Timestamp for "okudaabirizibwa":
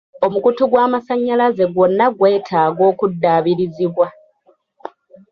2.91-4.07